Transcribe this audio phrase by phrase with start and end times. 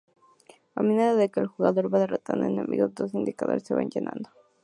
[0.79, 4.31] A medida que el jugador va derrotando enemigos, dos indicadores se van llenando.